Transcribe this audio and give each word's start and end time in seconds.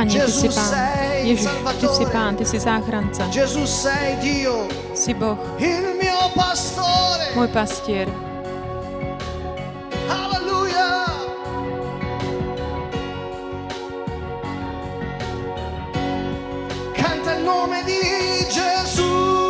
Pane, 0.00 0.16
Ty 0.16 0.32
si 0.32 0.48
Pán. 0.48 0.72
Ježiš, 1.22 1.50
Ty 1.80 1.88
si 1.88 2.04
Pán, 2.08 2.32
Ty 2.36 2.44
si 2.48 2.58
záchranca. 2.60 3.28
Si 4.96 5.12
Boh. 5.12 5.36
Môj 7.36 7.48
pastier. 7.52 8.08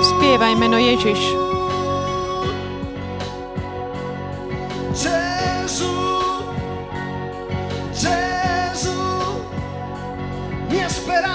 Spievaj 0.03 0.55
meno 0.59 0.83
Ježiš. 0.83 1.50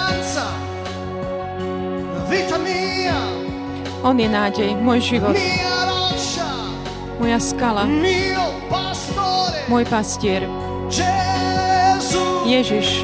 Speranza. 0.05 0.45
Vita 2.29 2.57
mia. 2.57 3.17
On 4.05 4.13
je 4.13 4.29
nádej, 4.29 4.77
môj 4.77 5.01
život, 5.01 5.33
Mia 5.33 5.89
roccia. 5.89 6.45
moja 7.17 7.39
skala, 7.41 7.89
Mio 7.89 8.45
pastore. 8.69 9.66
môj 9.66 9.83
pastier. 9.89 10.45
Gesù. 10.93 12.45
Ježiš, 12.45 13.01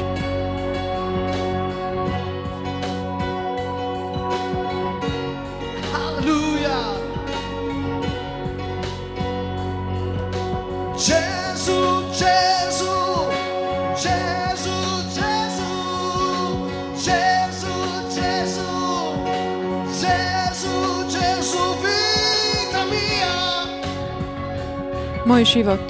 môj 25.32 25.48
život, 25.48 25.80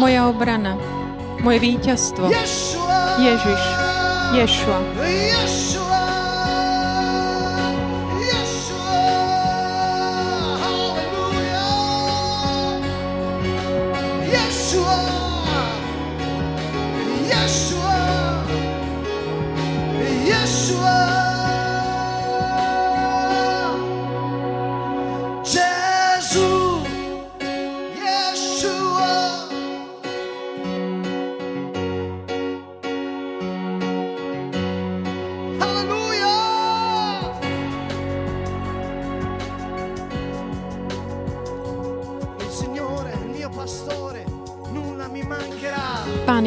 moja 0.00 0.24
obrana, 0.24 0.72
moje 1.44 1.58
víťazstvo. 1.60 2.32
Ježiš, 3.20 3.62
Ješua. 4.40 4.80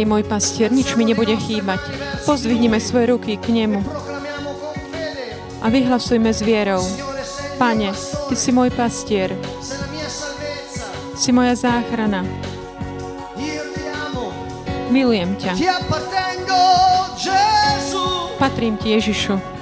Môj 0.10 0.26
pastier, 0.26 0.74
nič 0.74 0.98
mi 0.98 1.06
nebude 1.06 1.38
chýbať. 1.38 1.78
Pozdvihnime 2.26 2.82
svoje 2.82 3.14
ruky 3.14 3.38
k 3.38 3.54
nemu 3.54 3.86
a 5.62 5.66
vyhlasujme 5.70 6.34
s 6.34 6.42
vierou. 6.42 6.82
Pane, 7.62 7.94
Ty 8.26 8.34
si 8.34 8.50
môj 8.50 8.74
pastier, 8.74 9.38
si 11.14 11.30
moja 11.30 11.54
záchrana. 11.54 12.26
Milujem 14.90 15.38
ťa. 15.38 15.54
Patrím 18.42 18.80
Ti, 18.80 18.98
Ježišu. 18.98 19.59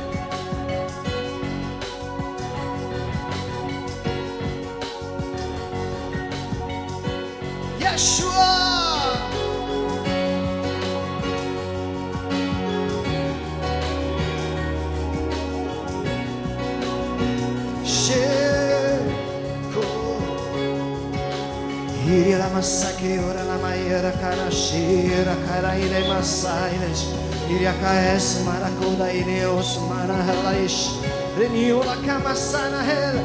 Maracaes, 26.88 27.14
Iriacaes, 27.50 28.44
Maracuda, 28.46 29.12
Ineos, 29.12 29.78
Marahalais, 29.90 30.96
Reniula, 31.38 31.96
Camasana, 32.06 32.84
Hel, 32.84 33.18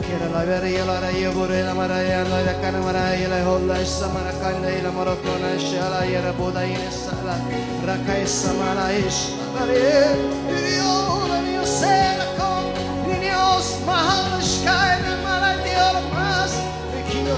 Kera 0.00 0.28
la 0.30 0.44
veria 0.44 0.84
la 0.84 0.98
reia 1.00 1.30
vorera 1.30 1.72
maraia 1.72 2.24
la 2.24 2.42
da 2.42 2.54
cana 2.60 2.80
maraia 2.80 3.28
la 3.28 3.48
holla 3.48 3.78
e 3.78 3.84
samara 3.84 4.32
canda 4.40 4.68
e 4.68 4.82
la 4.82 4.90
marocona 4.90 5.52
e 5.54 5.58
shala 5.58 6.02
e 6.02 6.20
la 6.20 6.32
boda 6.32 6.64
e 6.64 6.90
sala. 6.90 7.38
Raka 7.84 8.16
e 8.16 8.26
samara 8.26 8.90
e 8.90 9.08
shala 9.08 9.72
e 9.72 10.74
io 10.74 11.26
la 11.28 11.40
mia 11.42 11.64
sera 11.64 12.26
con 12.36 12.72
nios 13.20 13.78
mahal 13.86 14.42
skai 14.42 15.00
na 15.02 15.14
malati 15.22 15.74
or 15.78 16.02
mas. 16.12 16.54
E 16.96 17.02
kio 17.08 17.36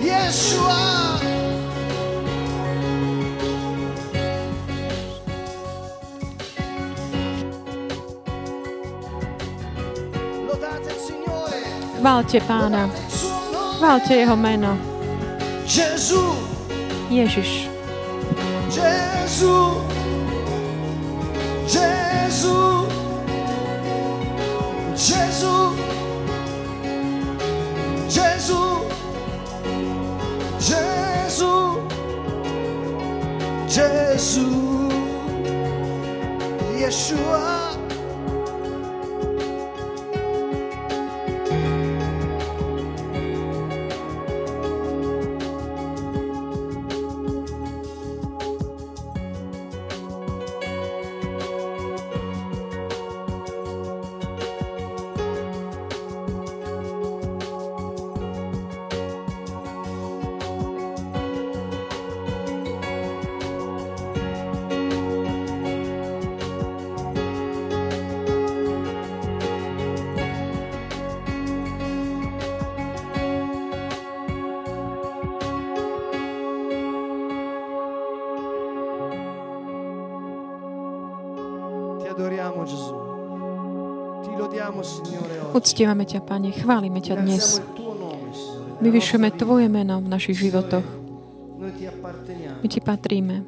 Yeshua. 0.00 1.23
Chválte 12.04 12.40
pána. 12.40 12.90
Chválte 13.78 14.14
jeho 14.14 14.36
meno. 14.36 14.78
Ježiš. 17.08 17.70
Jesus, 18.68 19.80
Jesus, 21.64 22.92
Jesus, 24.92 25.72
Jesus, 28.12 28.84
Jesus, 30.60 31.78
Jesus, 33.66 34.92
Yeshua. 36.76 37.73
Uctievame 85.54 86.04
ťa, 86.04 86.20
Pane, 86.24 86.50
chválime 86.50 86.98
ťa 86.98 87.14
dnes. 87.22 87.62
Vyvyšujeme 88.82 89.30
Tvoje 89.32 89.70
meno 89.70 90.02
v 90.02 90.08
našich 90.10 90.42
životoch. 90.42 90.84
My 92.60 92.66
Ti 92.68 92.80
patríme. 92.82 93.46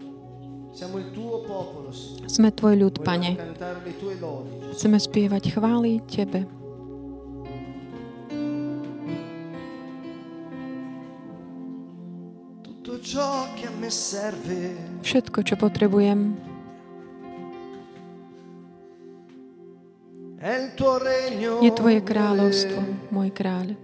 Sme 2.31 2.49
Tvoj 2.55 2.75
ľud, 2.79 2.95
Pane. 3.03 3.35
Chceme 4.77 4.99
spievať 5.01 5.57
chvály 5.57 6.05
Tebe. 6.07 6.47
Všetko, 15.03 15.39
čo 15.43 15.55
potrebujem, 15.59 16.39
je 21.63 21.71
Tvoje 21.73 22.01
kráľovstvo, 22.01 22.81
môj 23.11 23.29
kráľ. 23.33 23.77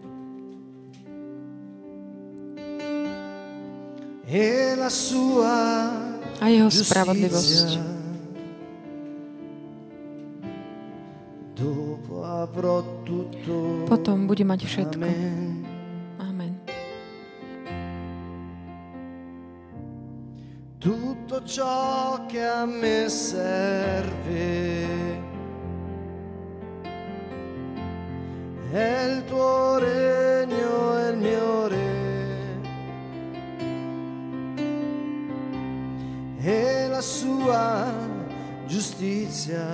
A 6.43 6.45
jeho 6.49 6.71
spravodlivosť. 6.73 7.69
Potom 13.87 14.27
bude 14.27 14.45
mať 14.49 14.61
všetko. 14.67 15.07
Amen. 16.19 16.53
Tutto 20.83 21.45
ciò 21.47 22.27
che 22.27 22.43
a 22.43 22.67
me 22.67 23.07
serve 23.07 24.43
e 36.45 36.89
la 36.89 37.01
sua 37.01 37.93
giustizia. 38.67 39.65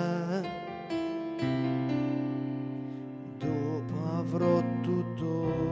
Dopo 3.38 3.94
avrò 4.18 4.62
tutto 4.82 5.67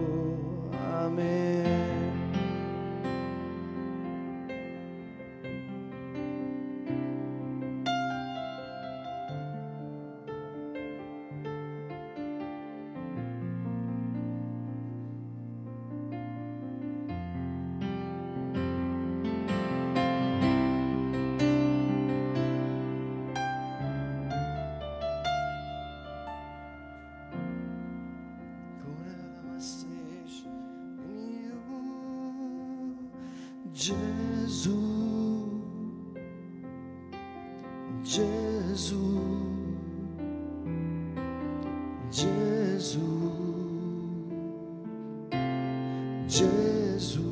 Gesù. 46.26 47.22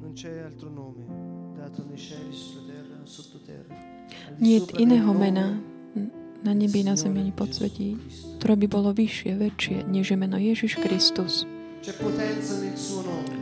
Non 0.00 0.12
c'è 0.14 0.40
altro 0.40 0.68
nome 0.68 1.04
dato 1.54 1.84
nei 1.88 1.96
cieli, 1.96 2.32
sulla 2.32 2.62
terra, 2.66 3.00
sottoterra. 3.04 3.74
al 4.28 4.34
di 4.36 4.48
Nie 4.48 4.58
sopra 4.58 4.80
iného 4.80 5.12
mena 5.12 5.60
na 6.42 6.52
nebi, 6.54 6.82
na 6.82 6.98
zemi 6.98 7.22
ani 7.22 7.30
podsvetí, 7.30 7.94
ktoré 8.42 8.58
by 8.58 8.66
bolo 8.66 8.90
vyššie, 8.90 9.30
väčšie, 9.38 9.86
než 9.86 10.10
je 10.10 10.16
meno 10.18 10.34
Ježiš 10.34 10.82
Kristus. 10.82 11.46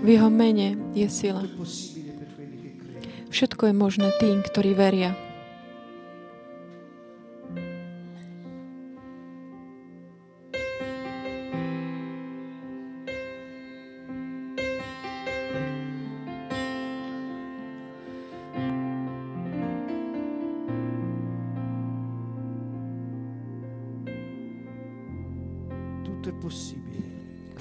V 0.05 0.09
jeho 0.09 0.29
mene 0.29 0.77
je 0.93 1.09
sila. 1.09 1.49
Všetko 3.33 3.73
je 3.73 3.75
možné 3.77 4.09
tým, 4.21 4.45
ktorí 4.45 4.77
veria. 4.77 5.17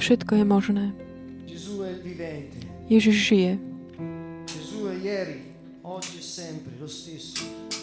Všetko 0.09 0.41
je 0.41 0.45
možné. 0.45 0.85
Ježiš 2.89 3.17
žije. 3.29 3.61
E. 5.05 5.25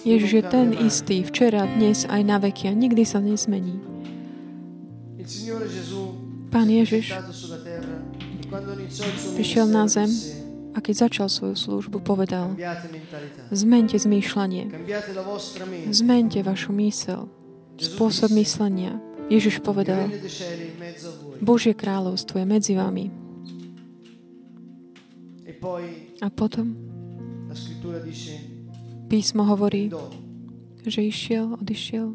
Ježiš 0.03 0.31
je 0.35 0.43
ten 0.43 0.75
istý 0.75 1.23
včera, 1.23 1.71
dnes 1.79 2.03
aj 2.03 2.23
na 2.27 2.43
veky 2.43 2.67
a 2.67 2.75
nikdy 2.75 3.07
sa 3.07 3.23
nezmení. 3.23 3.79
Pán 6.51 6.67
Ježiš 6.67 7.15
e 7.15 7.23
prišiel 9.39 9.71
na 9.71 9.87
zem 9.87 10.11
a 10.75 10.83
keď 10.83 11.07
začal 11.07 11.31
svoju 11.31 11.55
službu, 11.55 12.03
povedal 12.03 12.59
Zmente 13.55 14.03
zmýšľanie, 14.03 14.75
zmente 15.95 16.43
vašu 16.43 16.75
mysel, 16.75 17.31
spôsob 17.79 18.35
myslenia. 18.35 19.06
Ježiš 19.27 19.59
povedal. 19.59 20.07
Božie 21.43 21.75
kráľovstvo 21.75 22.39
je 22.39 22.47
medzi 22.47 22.73
vami. 22.79 23.11
A 26.23 26.27
potom 26.31 26.79
písmo 29.11 29.43
hovorí, 29.47 29.91
že 30.87 31.03
išiel, 31.03 31.59
odišiel, 31.59 32.15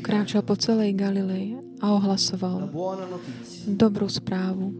kráčal 0.00 0.40
po 0.40 0.56
celej 0.56 0.96
Galilei 0.96 1.60
a 1.80 1.92
la 1.92 1.96
ohlasoval 2.00 2.72
dobrú 3.68 4.08
správu 4.08 4.72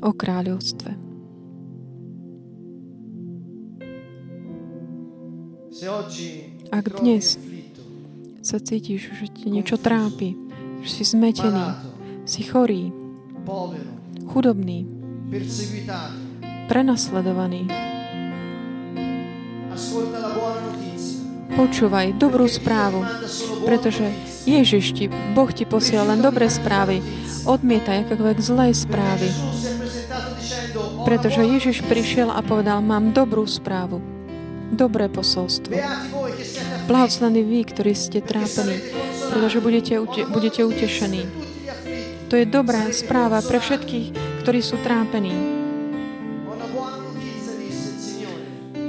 o 0.00 0.10
kráľovstve. 0.12 1.11
Ak 6.70 6.86
dnes 7.02 7.42
Sa 8.42 8.62
cítiš, 8.62 9.10
že 9.18 9.26
ti 9.34 9.50
niečo 9.50 9.74
trápi, 9.78 10.38
že 10.82 10.90
si 10.90 11.02
zmetený, 11.02 11.62
si 12.22 12.46
chorý, 12.46 12.94
chudobný, 14.30 14.86
prenasledovaný. 16.70 17.66
notizia. 20.62 21.54
Počúvaj 21.54 22.06
dobrú 22.18 22.46
správu, 22.46 23.02
pretože. 23.66 24.06
Ježiš 24.42 24.98
ti, 24.98 25.06
Boh 25.38 25.50
ti 25.54 25.62
posiela 25.62 26.14
len 26.14 26.18
dobré 26.18 26.50
správy. 26.50 26.98
Odmietaj 27.46 28.06
akékoľvek 28.06 28.38
zlé 28.42 28.74
správy. 28.74 29.30
Gesù 29.30 29.54
si 29.54 29.66
è 29.70 29.74
presentato 29.78 30.34
dicendo, 30.34 30.78
"Ho 30.98 31.06
Pretože 31.06 31.46
Ježiš 31.46 31.86
prišiel 31.86 32.26
a 32.26 32.42
povedal, 32.42 32.82
mám 32.82 33.14
dobrú 33.14 33.46
správu. 33.46 34.11
Dobré 34.72 35.12
posolstvo. 35.12 35.76
Blahoslavní 36.88 37.44
vy, 37.44 37.60
ktorí 37.68 37.92
ste 37.92 38.24
trápení, 38.24 38.80
pretože 39.28 39.60
budete, 39.60 40.00
budete 40.32 40.64
utešení. 40.64 41.28
To 42.32 42.40
je 42.40 42.48
dobrá 42.48 42.88
správa 42.88 43.44
pre 43.44 43.60
všetkých, 43.60 44.16
ktorí 44.40 44.64
sú 44.64 44.80
trápení. 44.80 45.36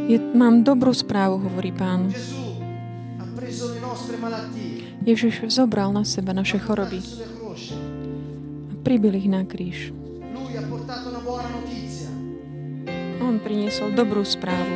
Je, 0.08 0.18
mám 0.20 0.64
dobrú 0.64 0.96
správu, 0.96 1.44
hovorí 1.52 1.76
pán. 1.76 2.16
Ježiš 5.04 5.52
zobral 5.52 5.92
na 5.92 6.08
seba 6.08 6.32
naše 6.32 6.64
choroby 6.64 7.04
a 8.72 8.74
pribil 8.88 9.20
ich 9.20 9.28
na 9.28 9.44
kríž. 9.44 9.92
On 13.20 13.36
priniesol 13.40 13.92
dobrú 13.92 14.24
správu. 14.24 14.76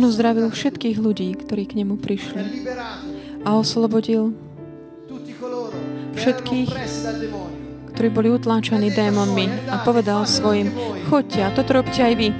On 0.00 0.08
uzdravil 0.08 0.48
všetkých 0.48 0.96
ľudí, 0.96 1.36
ktorí 1.36 1.68
k 1.68 1.84
nemu 1.84 2.00
prišli 2.00 2.64
a 3.44 3.52
oslobodil 3.52 4.32
všetkých, 6.16 6.72
ktorí 7.92 8.08
boli 8.08 8.32
utláčaní 8.32 8.88
démonmi 8.96 9.68
a 9.68 9.84
povedal 9.84 10.24
svojim, 10.24 10.72
choďte 11.12 11.40
a 11.44 11.52
toto 11.52 11.76
robte 11.76 12.00
aj 12.00 12.14
vy. 12.16 12.32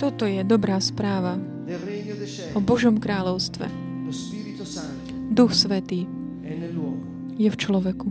Toto 0.00 0.24
je 0.24 0.40
dobrá 0.48 0.80
správa 0.80 1.36
o 2.56 2.60
Božom 2.64 2.96
kráľovstve. 2.96 3.68
Duch 5.28 5.52
Svetý 5.52 6.08
je 7.36 7.48
v 7.52 7.56
človeku. 7.60 8.08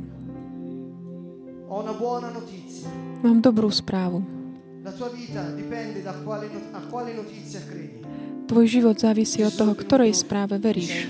Mám 3.25 3.41
dobrú 3.41 3.73
správu. 3.73 4.34
Tvoj 8.45 8.65
život 8.69 8.95
závisí 9.01 9.41
od 9.41 9.53
toho, 9.57 9.73
ktorej 9.73 10.13
správe 10.13 10.61
veríš. 10.61 11.09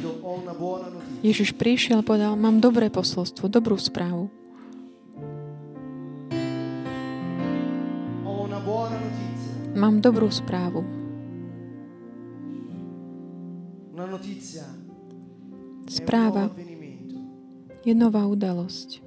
Ježiš 1.20 1.52
prišiel 1.60 2.00
a 2.00 2.08
povedal, 2.08 2.40
mám 2.40 2.64
dobré 2.64 2.88
posolstvo, 2.88 3.52
dobrú 3.52 3.76
správu. 3.76 4.32
Mám 9.76 10.00
dobrú 10.00 10.32
správu. 10.32 10.88
Správa 15.92 16.48
je 17.84 17.94
nová 17.94 18.24
udalosť. 18.24 19.04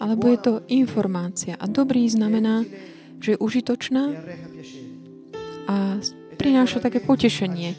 Alebo 0.00 0.32
je 0.32 0.38
to 0.40 0.52
informácia. 0.72 1.60
A 1.60 1.68
dobrý 1.68 2.08
znamená, 2.08 2.64
že 3.20 3.36
je 3.36 3.38
užitočná 3.38 4.16
a 5.68 6.00
prináša 6.40 6.80
také 6.80 7.04
potešenie 7.04 7.76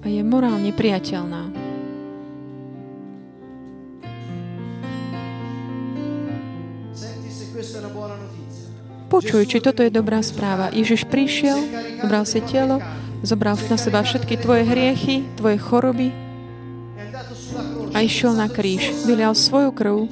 a 0.00 0.06
je 0.08 0.24
morálne 0.24 0.72
priateľná. 0.72 1.52
Počuj, 9.08 9.44
či 9.48 9.58
toto 9.60 9.84
je 9.84 9.92
dobrá 9.92 10.24
správa. 10.24 10.72
Ježiš 10.72 11.04
prišiel, 11.08 11.56
zobral 12.00 12.24
si 12.24 12.40
telo, 12.44 12.80
zobral 13.20 13.60
na 13.68 13.76
seba 13.76 14.00
všetky 14.04 14.40
tvoje 14.40 14.64
hriechy, 14.68 15.24
tvoje 15.36 15.60
choroby 15.60 16.12
a 17.92 17.98
išiel 18.04 18.36
na 18.36 18.48
kríž. 18.48 18.92
Vylial 19.04 19.32
svoju 19.32 19.72
krv 19.72 20.08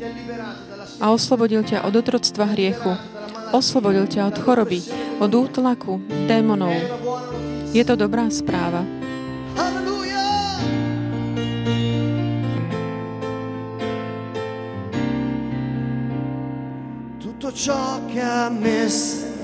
a 1.01 1.13
oslobodil 1.13 1.63
ťa 1.63 1.85
od 1.85 1.95
otroctva 1.97 2.53
hriechu. 2.57 2.97
Oslobodil 3.53 4.09
ťa 4.09 4.33
od 4.33 4.37
choroby, 4.43 4.81
od 5.23 5.31
útlaku, 5.31 6.03
démonov. 6.27 6.75
Je 7.71 7.83
to 7.85 7.95
dobrá 7.95 8.27
správa. 8.33 8.83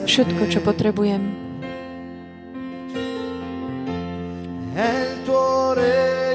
Všetko, 0.02 0.42
čo 0.50 0.60
potrebujem, 0.60 1.22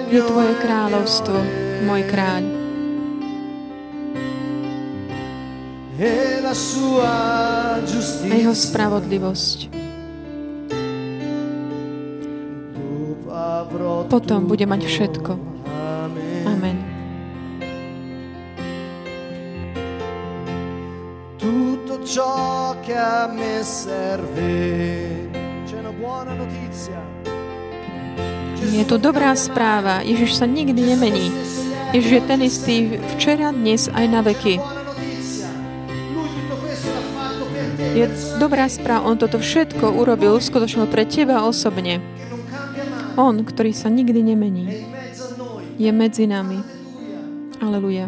je 0.08 0.24
Tvoje 0.24 0.54
kráľovstvo, 0.64 1.38
môj 1.84 2.02
kráľ. 2.08 2.67
A 6.48 8.34
jeho 8.40 8.56
spravodlivosť. 8.56 9.68
Potom 14.08 14.48
bude 14.48 14.64
mať 14.64 14.82
všetko. 14.88 15.32
Amen. 16.48 16.78
Tutto 21.36 22.00
ciò 22.08 22.76
che 22.80 22.96
a 22.96 23.28
me 23.28 23.60
serve. 23.68 24.56
C'è 25.68 25.84
una 25.84 25.92
buona 25.92 26.32
notizia. 26.32 27.04
Je 28.64 28.88
to 28.88 28.96
dobrá 28.96 29.36
správa. 29.36 30.00
Ježiš 30.00 30.40
sa 30.40 30.48
nikdy 30.48 30.96
nemení. 30.96 31.28
Ježiš 31.92 32.12
je 32.12 32.24
ten 32.24 32.40
istý 32.44 32.76
včera, 33.16 33.52
dnes 33.52 33.92
aj 33.92 34.06
na 34.08 34.24
veky. 34.24 34.77
Je 37.96 38.06
dobrá 38.42 38.68
správa, 38.68 39.08
on 39.08 39.16
toto 39.16 39.40
všetko 39.40 39.96
urobil, 39.96 40.36
skutočne 40.42 40.90
pre 40.92 41.08
teba 41.08 41.46
osobne. 41.48 42.04
On, 43.16 43.34
ktorý 43.34 43.72
sa 43.74 43.88
nikdy 43.88 44.34
nemení, 44.34 44.86
je 45.78 45.92
medzi 45.94 46.28
nami. 46.28 46.62
Aleluja. 47.62 48.06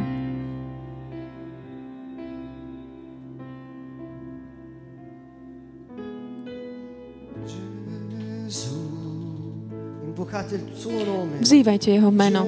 Vzývajte 11.40 11.90
jeho 11.90 12.12
meno. 12.14 12.46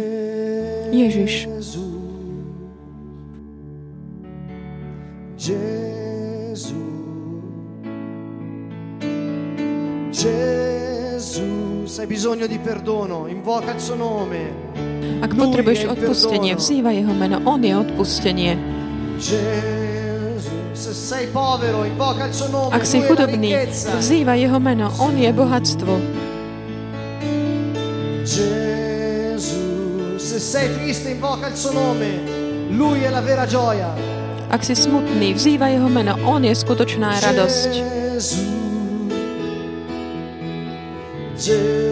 Ježiš. 0.91 1.49
Jesus. 5.41 6.90
Gesù, 10.21 11.81
hai 11.97 12.05
bisogno 12.05 12.45
di 12.45 12.59
perdono, 12.59 13.25
invoca 13.25 13.73
il 13.73 13.81
suo 13.81 13.95
nome. 13.95 14.53
Ak 15.17 15.33
potrebuješ 15.33 15.89
odpustenie, 15.89 16.53
vzývaj 16.53 16.93
jeho 16.93 17.13
meno. 17.17 17.41
On 17.49 17.57
je 17.57 17.73
odpustenie. 17.73 18.53
Ak 22.69 22.85
si 22.85 23.01
chudobný, 23.01 23.49
vzývaj 23.97 24.37
jeho 24.45 24.59
meno. 24.61 24.93
On 25.01 25.13
je 25.17 25.29
bohatstvo. 25.33 25.93
Ak 34.53 34.61
si 34.61 34.73
smutný, 34.77 35.33
vzývaj 35.33 35.71
jeho 35.81 35.89
meno. 35.89 36.13
On 36.29 36.45
je 36.45 36.53
skutočná 36.53 37.09
radosť. 37.25 37.71
Jesus. 37.73 38.60
知。 41.41 41.90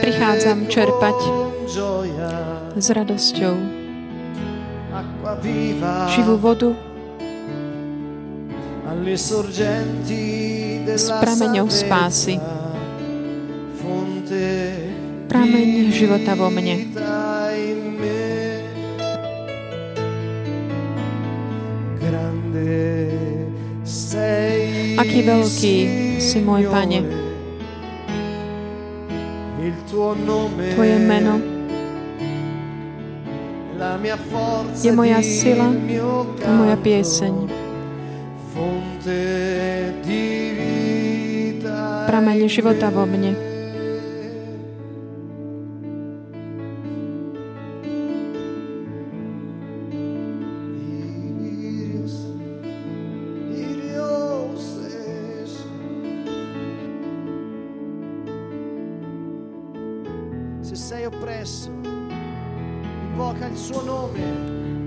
Prichádzam 0.00 0.64
čerpať 0.64 1.18
s 2.72 2.88
radosťou. 2.88 3.54
Živú 6.16 6.34
vodu. 6.40 6.72
S 10.88 11.06
prameňou 11.12 11.68
spásy, 11.68 12.40
prameň 15.28 15.92
života 15.92 16.32
vo 16.32 16.48
mne. 16.48 16.88
Aký 24.96 25.20
veľký 25.28 25.74
si 26.16 26.38
môj 26.40 26.72
Pane. 26.72 27.21
Tvoje 29.92 30.98
meno 30.98 31.36
je 34.84 34.92
moja 34.92 35.20
sila 35.20 35.68
a 36.46 36.50
moja 36.56 36.76
pieseň. 36.80 37.34
Pramene 42.08 42.48
života 42.48 42.88
vo 42.88 43.04
mne. 43.04 43.51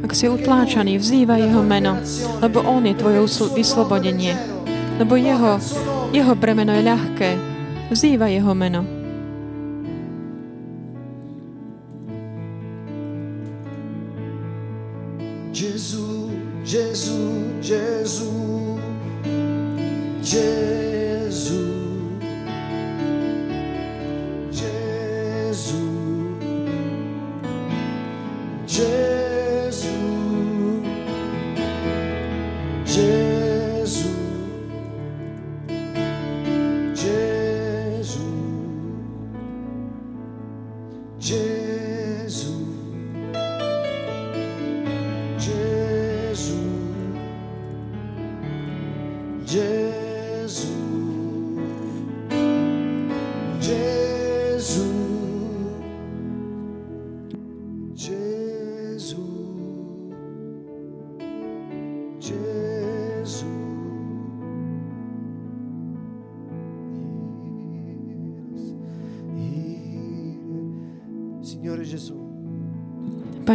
Ak 0.05 0.11
si 0.13 0.25
utláčaný, 0.29 1.01
vzývaj 1.01 1.41
jeho 1.49 1.61
meno, 1.65 1.97
lebo 2.41 2.61
on 2.61 2.85
je 2.85 2.93
tvoje 2.93 3.19
vyslobodenie. 3.57 4.37
Lebo 5.01 5.19
jeho, 5.19 5.57
jeho 6.15 6.33
bremeno 6.37 6.71
je 6.71 6.83
ľahké 6.85 7.29
Vzýva 7.85 8.33
jeho 8.33 8.57
meno. 8.57 8.94
Jesus. 41.19 41.64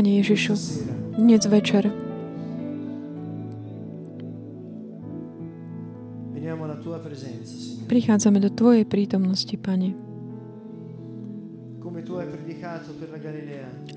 Pane 0.00 0.16
Ježišu, 0.16 0.56
dnes 1.20 1.44
večer. 1.44 1.92
Prichádzame 7.84 8.40
do 8.40 8.48
Tvojej 8.48 8.88
prítomnosti, 8.88 9.52
Pane. 9.60 9.92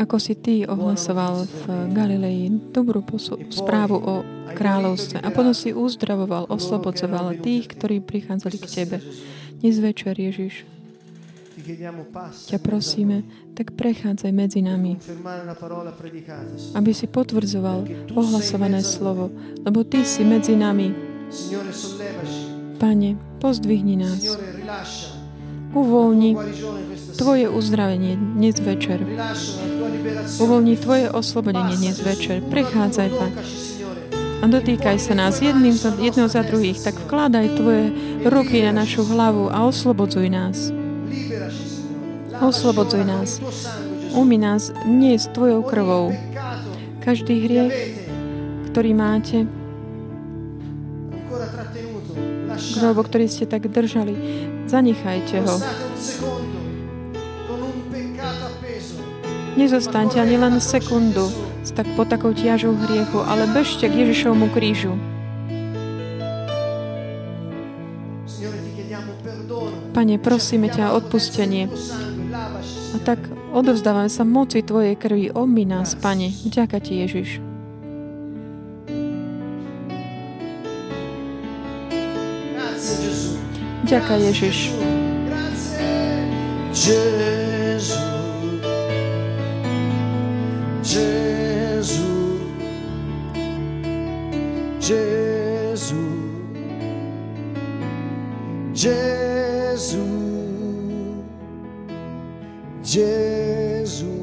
Ako 0.03 0.19
si 0.19 0.35
Ty 0.35 0.67
ohlasoval 0.67 1.47
v 1.47 1.63
Galilei 1.95 2.51
dobrú 2.51 2.99
posu- 2.99 3.39
správu 3.47 3.95
o 3.95 4.27
kráľovstve. 4.59 5.23
A 5.23 5.31
potom 5.31 5.55
si 5.55 5.71
uzdravoval, 5.71 6.51
oslobodzoval 6.51 7.39
tých, 7.39 7.71
ktorí 7.79 8.03
prichádzali 8.03 8.57
k 8.59 8.67
Tebe. 8.67 8.99
Dnes 9.63 9.79
večer, 9.79 10.19
Ježiš, 10.19 10.67
ťa 12.49 12.57
prosíme, 12.57 13.21
tak 13.53 13.77
prechádzaj 13.77 14.31
medzi 14.33 14.65
nami, 14.65 14.97
aby 16.73 16.91
si 16.91 17.05
potvrdzoval 17.05 17.85
ohlasované 18.17 18.81
slovo, 18.81 19.29
lebo 19.61 19.85
Ty 19.85 20.01
si 20.01 20.25
medzi 20.25 20.57
nami. 20.57 20.93
Pane, 22.81 23.15
pozdvihni 23.37 23.95
nás. 23.95 24.21
Uvoľni 25.73 26.37
Tvoje 27.13 27.49
uzdravenie 27.49 28.17
dnes 28.17 28.57
večer. 28.61 29.01
Uvoľni 30.41 30.75
Tvoje 30.77 31.09
oslobodenie 31.09 31.77
dnes 31.77 31.97
večer. 32.01 32.41
Prechádzaj, 32.45 33.09
Pane. 33.09 33.41
A 34.43 34.45
dotýkaj 34.51 34.99
sa 34.99 35.15
nás 35.15 35.39
jedným 35.39 35.71
za, 35.71 35.95
jedného 35.95 36.27
za 36.27 36.43
druhých, 36.43 36.83
tak 36.83 36.99
vkladaj 37.07 37.55
Tvoje 37.55 37.85
ruky 38.27 38.59
na 38.67 38.83
našu 38.83 39.07
hlavu 39.07 39.47
a 39.47 39.63
oslobodzuj 39.63 40.27
nás. 40.27 40.82
Oslobodzuj 42.41 43.03
nás. 43.05 43.41
Umi 44.13 44.37
nás 44.37 44.73
nie 44.85 45.17
s 45.17 45.29
Tvojou 45.29 45.61
krvou. 45.61 46.13
Každý 47.03 47.45
hriech, 47.45 48.07
ktorý 48.71 48.95
máte, 48.95 49.45
alebo 52.79 53.03
ktorý 53.03 53.27
ste 53.29 53.45
tak 53.45 53.67
držali, 53.69 54.15
zanechajte 54.65 55.43
ho. 55.43 55.55
Nezostaňte 59.53 60.17
ani 60.17 60.37
len 60.39 60.57
sekundu 60.57 61.29
s 61.61 61.69
tak 61.69 61.85
po 61.93 62.03
takou 62.03 62.33
ťažou 62.33 62.73
hriechu, 62.73 63.21
ale 63.21 63.45
bežte 63.53 63.85
k 63.85 64.01
Ježišovmu 64.01 64.49
krížu. 64.49 64.97
Pane, 69.93 70.17
prosíme 70.17 70.73
ťa 70.73 70.89
o 70.89 70.97
odpustenie 70.97 71.69
tak 73.03 73.19
odovzdávam 73.51 74.07
sa 74.07 74.23
moci 74.23 74.63
Tvojej 74.63 74.95
krvi. 74.95 75.27
Obmi 75.35 75.67
nás, 75.67 75.91
Pane. 75.99 76.31
Vďaka 76.31 76.79
Ti, 76.79 77.03
Ježiš. 77.03 77.43
Vďaka, 83.83 84.15
Ježiš. 84.15 84.71
Jesus, 86.73 87.99
Jesus, 90.81 91.99
Jesus, 94.79 95.91
Jesus. 98.73 100.32
Gesù, 102.93 104.13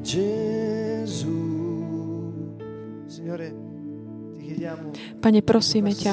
Gesù. 0.00 1.36
Pane, 5.20 5.44
prosíme 5.44 5.92
ťa, 5.92 6.12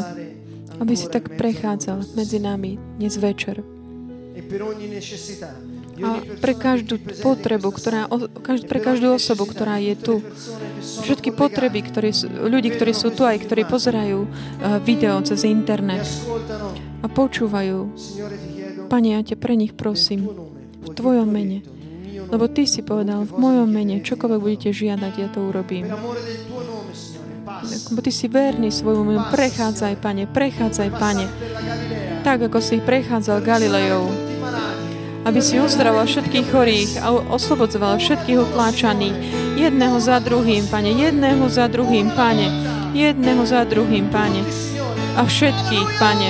aby 0.84 0.91
si 0.91 1.08
tak 1.08 1.32
prechádzal 1.39 2.04
medzi 2.19 2.43
nami 2.43 2.76
dnes 3.00 3.15
večer. 3.15 3.63
A 6.04 6.19
pre 6.43 6.54
každú 6.54 7.00
potrebu, 7.23 7.71
ktorá, 7.71 8.12
pre 8.67 8.80
každú 8.84 9.15
osobu, 9.15 9.47
ktorá 9.47 9.80
je 9.80 9.95
tu, 9.95 10.19
všetky 10.84 11.32
potreby 11.32 11.88
ktoré, 11.88 12.12
ľudí, 12.28 12.76
ktorí 12.76 12.91
sú 12.91 13.15
tu 13.15 13.23
aj 13.23 13.39
ktorí 13.39 13.63
pozerajú 13.63 14.19
eh, 14.19 14.30
video 14.84 15.15
cez 15.23 15.47
internet 15.47 16.04
a 17.00 17.08
počúvajú, 17.08 17.95
Pane, 18.88 19.19
ja 19.19 19.21
ťa 19.21 19.36
pre 19.36 19.60
nich 19.60 19.76
prosím, 19.76 20.32
v 20.80 20.89
Tvojom 20.95 21.28
mene, 21.28 21.67
lebo 22.32 22.47
Ty 22.47 22.63
si 22.63 22.80
povedal, 22.84 23.28
v 23.28 23.36
mojom 23.36 23.67
mene, 23.67 24.00
čokoľvek 24.00 24.39
budete 24.39 24.69
žiadať, 24.71 25.13
ja 25.19 25.28
to 25.28 25.47
urobím. 25.52 25.91
Lebo 27.91 28.00
Ty 28.00 28.12
si 28.12 28.28
verný 28.32 28.71
svojmu 28.71 29.04
menu. 29.04 29.21
Prechádzaj, 29.28 30.00
Pane, 30.00 30.23
prechádzaj, 30.32 30.89
Pane. 30.95 31.26
Tak, 32.23 32.47
ako 32.52 32.60
si 32.63 32.80
prechádzal 32.84 33.43
Galilejou. 33.43 34.08
Aby 35.28 35.43
si 35.43 35.60
uzdravoval 35.60 36.08
všetkých 36.08 36.47
chorých 36.47 36.91
a 37.04 37.12
oslobodzoval 37.12 38.00
všetkých 38.00 38.39
utláčaných. 38.47 39.15
Jedného 39.60 40.00
za 40.00 40.23
druhým, 40.23 40.63
Pane, 40.71 40.95
jedného 40.95 41.43
za 41.52 41.67
druhým, 41.67 42.15
Pane, 42.15 42.47
jedného 42.95 43.43
za 43.43 43.67
druhým, 43.67 44.08
Pane. 44.08 44.43
A 45.19 45.28
všetkých, 45.28 45.89
Pane. 46.00 46.30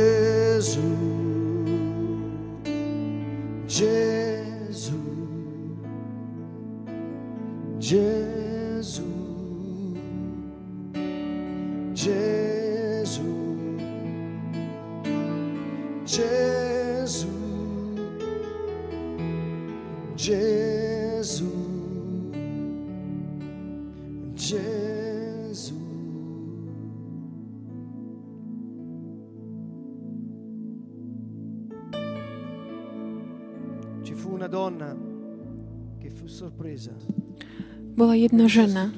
Bola 37.95 38.15
jedna 38.15 38.45
žena, 38.47 38.89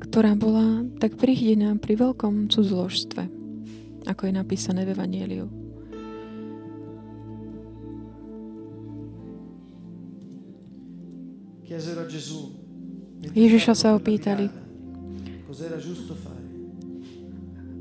ktorá 0.00 0.32
bola 0.34 0.84
tak 0.98 1.16
prihdená 1.20 1.76
pri 1.76 1.94
veľkom 2.00 2.48
cudzoložstve, 2.48 3.22
ako 4.08 4.22
je 4.26 4.32
napísané 4.32 4.82
v 4.88 4.92
Evangeliu. 4.96 5.46
Ježiša 13.30 13.72
sa 13.78 13.94
opýtali. 13.94 14.50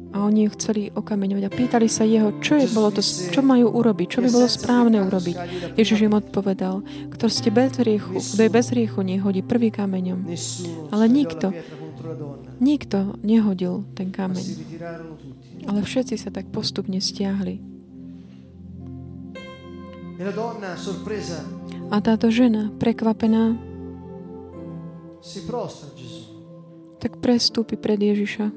A 0.10 0.26
oni 0.26 0.50
ju 0.50 0.50
chceli 0.58 0.90
okameňovať 0.90 1.44
a 1.46 1.54
pýtali 1.54 1.86
sa 1.86 2.02
jeho, 2.02 2.34
čo, 2.42 2.58
je, 2.58 2.66
bolo 2.74 2.90
to, 2.90 3.06
čo 3.06 3.46
majú 3.46 3.70
urobiť, 3.70 4.08
čo 4.10 4.20
by 4.26 4.30
bolo 4.34 4.50
správne 4.50 5.06
urobiť. 5.06 5.38
Ježiš 5.78 6.10
im 6.10 6.18
odpovedal, 6.18 6.82
kto 7.14 7.30
ste 7.30 7.54
bez 7.54 7.78
hriechu, 7.78 8.18
kto 8.18 8.42
je 8.42 8.50
bez 8.50 8.74
hriechu, 8.74 9.06
nehodí 9.06 9.46
prvý 9.46 9.70
kameňom. 9.70 10.26
Ale 10.90 11.06
nikto. 11.06 11.54
Nikto 12.58 13.22
nehodil 13.22 13.86
ten 13.94 14.10
kameň, 14.10 14.46
ale 15.70 15.80
všetci 15.86 16.16
sa 16.18 16.34
tak 16.34 16.50
postupne 16.50 16.98
stiahli. 16.98 17.62
A 21.94 21.96
táto 22.02 22.28
žena, 22.34 22.74
prekvapená, 22.76 23.56
tak 27.00 27.12
prestúpi 27.24 27.80
pred 27.80 28.00
Ježiša 28.00 28.52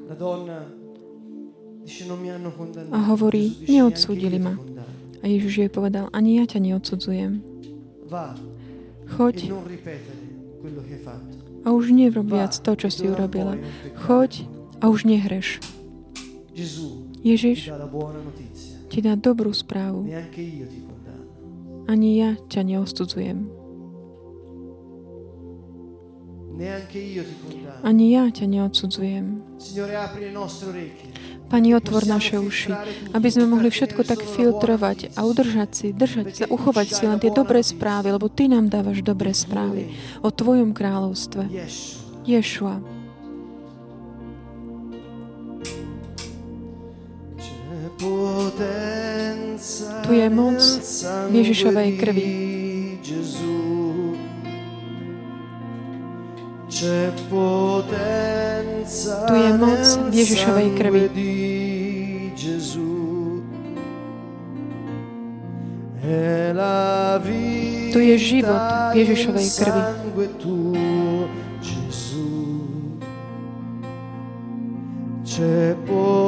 a 2.91 2.99
hovorí, 3.11 3.43
Gesù 3.49 3.59
dice, 3.59 3.71
"Neanche 3.71 3.73
neodsúdili 3.73 4.39
ma. 4.39 4.55
condanno." 4.55 4.83
A 5.23 5.27
Ježiš 5.27 5.53
jej 5.57 5.71
povedal, 5.71 6.11
ani 6.11 6.35
ja 6.35 6.43
ťa 6.43 6.59
neodsudzujem. 6.59 7.31
E 7.39 9.07
Choď 9.07 9.35
fatto. 11.03 11.35
a 11.63 11.67
už 11.71 11.91
nevrob 11.95 12.27
Va 12.27 12.43
viac 12.43 12.53
to, 12.59 12.71
čo 12.75 12.87
e 12.87 12.91
si 12.91 13.03
urobila. 13.07 13.55
Choď 14.03 14.47
a 14.83 14.91
už 14.91 15.07
nehreš. 15.07 15.63
Ježiš 17.23 17.71
ti 18.91 18.99
dá 18.99 19.15
dobrú 19.15 19.55
správu. 19.55 20.03
Ani 21.87 22.09
ja 22.19 22.35
ťa 22.51 22.61
condanno. 22.67 23.47
Ani 27.83 28.13
ja 28.13 28.23
ťa 28.29 28.45
neodsudzujem. 28.45 29.25
Pani, 31.53 31.77
otvor 31.77 32.09
naše 32.09 32.41
uši, 32.41 32.73
aby 33.13 33.29
sme 33.29 33.45
mohli 33.45 33.69
všetko 33.69 34.01
tak 34.01 34.25
filtrovať 34.25 35.13
a 35.13 35.21
udržať 35.21 35.69
si, 35.69 35.87
držať 35.93 36.49
uchovať 36.49 36.87
si 36.89 37.05
len 37.05 37.21
tie 37.21 37.29
dobré 37.29 37.61
správy, 37.61 38.09
lebo 38.09 38.25
Ty 38.25 38.57
nám 38.57 38.73
dávaš 38.73 39.05
dobré 39.05 39.37
správy 39.37 39.93
o 40.25 40.33
Tvojom 40.33 40.73
kráľovstve. 40.73 41.45
Ješua, 42.25 42.81
Tu 50.03 50.11
je 50.17 50.27
moc 50.33 50.59
Ježišovej 51.29 51.89
krvi. 52.01 52.25
Tu 59.27 59.33
je 59.33 59.51
moc 59.55 59.83
Ježišovej 60.11 60.69
krvi. 60.75 61.42
Tu 67.93 67.99
je 67.99 68.15
život 68.17 68.61
Ježišovej 68.97 69.47
krvi. 69.57 69.81
C'è 75.33 75.73
potenza 75.89 76.21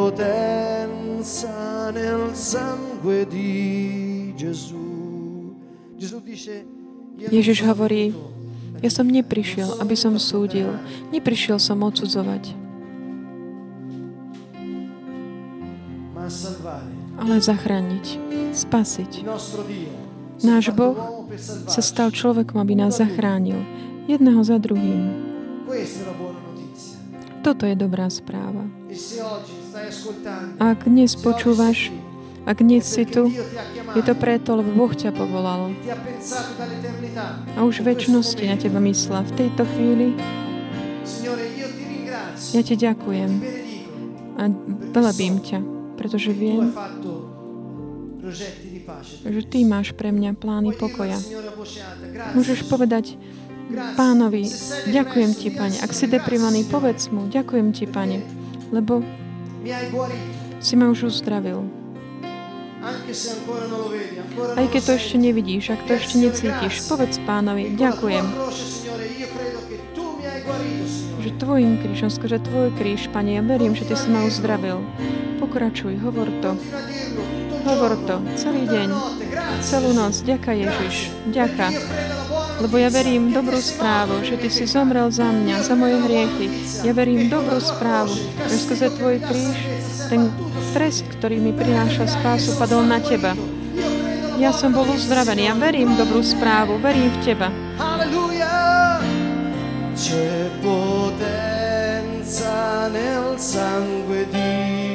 nel 1.94 2.34
sangue 2.34 3.30
di 3.30 4.34
Gesù. 4.34 5.54
Gesù 5.94 6.18
dice, 6.26 6.66
Ježiš 7.30 7.62
hovorí, 7.70 8.18
ja 8.82 8.90
som 8.90 9.06
neprišiel, 9.06 9.78
aby 9.78 9.94
som 9.94 10.18
súdil. 10.18 10.74
Neprišiel 11.14 11.62
som 11.62 11.86
odsudzovať, 11.86 12.58
ale 17.22 17.38
zachrániť, 17.38 18.25
spasiť. 18.56 19.12
Náš 20.44 20.72
Boh 20.72 21.28
sa 21.68 21.82
stal 21.84 22.12
človekom, 22.12 22.60
aby 22.60 22.80
nás 22.80 23.00
zachránil. 23.00 23.60
Jedného 24.08 24.42
za 24.46 24.58
druhým. 24.62 25.12
Toto 27.44 27.70
je 27.70 27.76
dobrá 27.78 28.10
správa. 28.10 28.66
Ak 30.58 30.88
dnes 30.90 31.14
počúvaš, 31.14 31.94
ak 32.46 32.62
dnes 32.62 32.86
si 32.86 33.06
tu, 33.06 33.30
je 33.98 34.02
to 34.06 34.14
preto, 34.18 34.54
lebo 34.58 34.70
Boh 34.74 34.94
ťa 34.94 35.14
povolal. 35.14 35.74
A 37.58 37.66
už 37.66 37.82
väčšnosti 37.82 38.44
na 38.46 38.58
teba 38.58 38.78
myslela. 38.82 39.26
V 39.30 39.34
tejto 39.46 39.64
chvíli 39.66 40.14
ja 42.54 42.62
ti 42.62 42.76
ďakujem 42.78 43.32
a 44.36 44.44
velebím 44.94 45.40
ťa, 45.42 45.60
pretože 45.96 46.32
viem, 46.36 46.70
že 48.26 49.44
ty 49.46 49.62
máš 49.66 49.94
pre 49.94 50.10
mňa 50.10 50.38
plány 50.38 50.74
pokoja. 50.74 51.18
Môžeš 52.34 52.66
povedať 52.66 53.20
pánovi, 53.98 54.50
ďakujem 54.90 55.32
ti, 55.34 55.50
pane. 55.54 55.78
Ak 55.82 55.94
si 55.94 56.06
deprimovaný, 56.06 56.66
povedz 56.70 57.10
mu, 57.10 57.30
ďakujem 57.30 57.74
ti, 57.74 57.86
pane, 57.90 58.22
lebo 58.70 59.02
si 60.62 60.74
ma 60.78 60.90
už 60.90 61.10
uzdravil. 61.10 61.66
Aj 64.56 64.68
keď 64.70 64.82
to 64.86 64.92
ešte 64.94 65.18
nevidíš, 65.18 65.74
ak 65.74 65.90
to 65.90 65.98
ešte 65.98 66.22
necítiš, 66.22 66.86
povedz 66.86 67.18
pánovi, 67.26 67.74
ďakujem, 67.74 68.26
že 71.26 71.30
tvojim 71.42 71.82
krížom, 71.82 72.14
skôr 72.14 72.38
tvoj 72.38 72.70
kríž, 72.78 73.10
pane, 73.10 73.34
ja 73.34 73.42
verím, 73.42 73.74
že 73.74 73.90
ty 73.90 73.98
si 73.98 74.06
ma 74.14 74.22
uzdravil. 74.30 74.86
Pokračuj, 75.42 75.98
hovor 75.98 76.30
to. 76.46 76.54
Hovor 77.66 77.98
to, 78.06 78.22
celý 78.38 78.70
deň, 78.70 78.94
celú 79.66 79.90
noc. 79.98 80.22
Ďaká 80.22 80.54
Ježiš, 80.54 81.10
ďaká. 81.34 81.74
Lebo 82.62 82.78
ja 82.78 82.94
verím 82.94 83.34
dobrú 83.34 83.58
správu, 83.58 84.22
že 84.22 84.38
Ty 84.38 84.50
si 84.54 84.70
zomrel 84.70 85.10
za 85.10 85.26
mňa, 85.34 85.66
za 85.66 85.74
moje 85.74 85.98
hriechy. 86.06 86.48
Ja 86.86 86.94
verím 86.94 87.26
dobrú 87.26 87.58
správu, 87.58 88.14
že 88.46 88.56
skrze 88.62 88.94
Tvoj 88.94 89.18
kríž 89.18 89.58
ten 90.14 90.30
trest, 90.78 91.10
ktorý 91.18 91.42
mi 91.42 91.58
prináša 91.58 92.06
spásu, 92.06 92.54
padol 92.62 92.86
na 92.86 93.02
Teba. 93.02 93.34
Ja 94.38 94.54
som 94.54 94.70
bol 94.70 94.86
uzdravený, 94.86 95.50
ja 95.50 95.58
verím 95.58 95.98
dobrú 95.98 96.22
správu, 96.22 96.78
verím 96.78 97.10
v 97.10 97.20
Teba. 97.26 97.50
Alleluia! 97.82 99.02
C'è 99.96 100.52
potenza 100.62 101.34
nel 102.92 103.40
sangue 103.40 104.28
di 104.30 104.95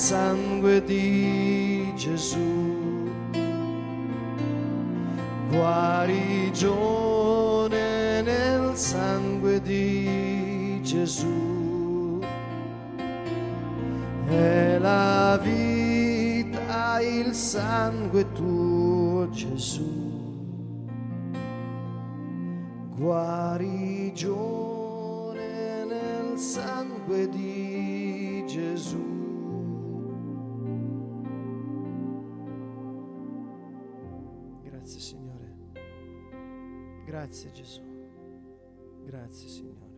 sangue 0.00 0.82
di 0.82 1.92
Gesù. 1.94 3.12
Guarigione 5.50 6.62
nel 8.22 8.74
sangue 8.78 9.60
di 9.60 10.80
Gesù. 10.82 12.18
È 14.26 14.78
la 14.78 15.38
vita 15.42 17.00
il 17.02 17.34
sangue 17.34 18.32
tuo 18.32 19.28
Gesù. 19.28 20.08
Guarigione 22.96 24.24
nel 25.84 26.38
sangue 26.38 27.28
di 27.28 28.42
Gesù. 28.46 29.19
Grazie 37.20 37.52
Gesù. 37.52 37.84
Grazie 39.04 39.48
Signore. 39.52 39.92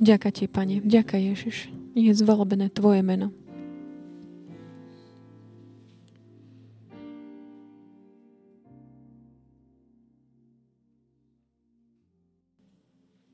Ďaká 0.00 0.32
ti, 0.32 0.48
Pane. 0.48 0.80
Ďaká 0.80 1.20
Ježiš. 1.20 1.68
Nech 1.92 2.08
je 2.08 2.14
zvalbené 2.16 2.72
Tvoje 2.72 3.04
meno. 3.04 3.36